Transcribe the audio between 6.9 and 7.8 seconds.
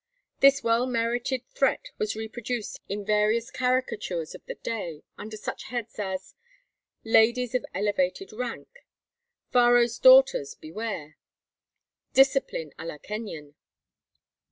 "Ladies of